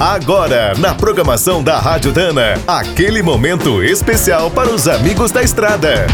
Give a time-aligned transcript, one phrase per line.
[0.00, 6.06] Agora, na programação da Rádio Dana, aquele momento especial para os amigos da estrada.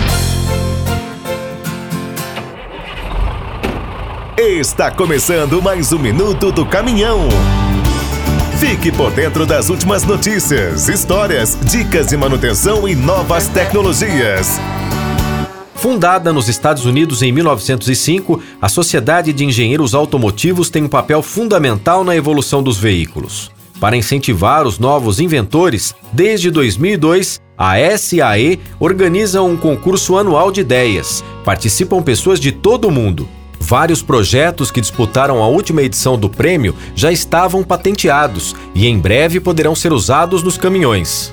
[4.39, 7.29] Está começando mais um minuto do caminhão.
[8.59, 14.59] Fique por dentro das últimas notícias, histórias, dicas de manutenção e novas tecnologias.
[15.75, 22.03] Fundada nos Estados Unidos em 1905, a Sociedade de Engenheiros Automotivos tem um papel fundamental
[22.03, 23.53] na evolução dos veículos.
[23.85, 31.23] Para incentivar os novos inventores, desde 2002, a SAE organiza um concurso anual de ideias.
[31.45, 33.29] Participam pessoas de todo o mundo.
[33.61, 39.39] Vários projetos que disputaram a última edição do prêmio já estavam patenteados e em breve
[39.39, 41.31] poderão ser usados nos caminhões.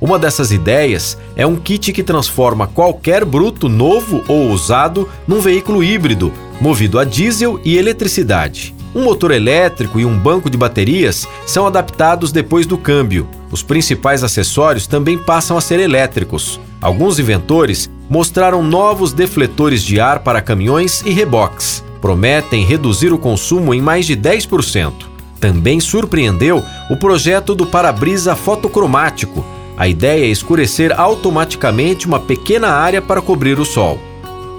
[0.00, 5.84] Uma dessas ideias é um kit que transforma qualquer bruto novo ou usado num veículo
[5.84, 8.79] híbrido, movido a diesel e eletricidade.
[8.92, 13.28] Um motor elétrico e um banco de baterias são adaptados depois do câmbio.
[13.50, 16.60] Os principais acessórios também passam a ser elétricos.
[16.80, 21.84] Alguns inventores mostraram novos defletores de ar para caminhões e reboques.
[22.00, 24.92] Prometem reduzir o consumo em mais de 10%.
[25.38, 29.44] Também surpreendeu o projeto do para-brisa fotocromático.
[29.76, 33.98] A ideia é escurecer automaticamente uma pequena área para cobrir o sol.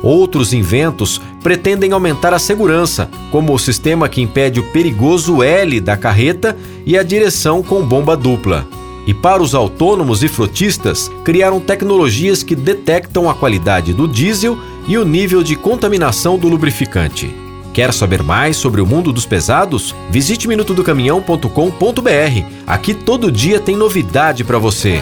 [0.03, 5.95] Outros inventos pretendem aumentar a segurança, como o sistema que impede o perigoso L da
[5.95, 8.67] carreta e a direção com bomba dupla.
[9.05, 14.97] E para os autônomos e frotistas, criaram tecnologias que detectam a qualidade do diesel e
[14.97, 17.33] o nível de contaminação do lubrificante.
[17.73, 19.95] Quer saber mais sobre o mundo dos pesados?
[20.09, 22.45] Visite minutodocaminhão.com.br.
[22.67, 25.01] Aqui todo dia tem novidade para você.